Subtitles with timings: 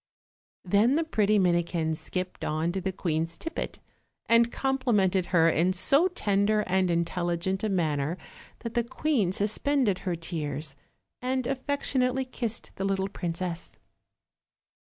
[0.65, 3.77] Then the pretty Minikin skipped on to the queen's tippet,
[4.25, 8.17] and complimented her in so tender and intelligent a manner
[8.61, 10.75] that the queen suspended her tears,
[11.21, 13.77] and affec tionately kissed the little princess.